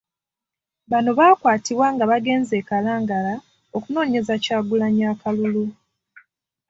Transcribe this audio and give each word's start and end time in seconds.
Bano 0.91 1.09
baakwatibwa 1.19 1.87
nga 1.93 2.05
bagenze 2.11 2.53
e 2.59 2.63
Kalangala 2.69 3.33
okunoonyeza 3.77 4.33
Kyagulanyi 4.43 5.03
akalulu. 5.13 5.65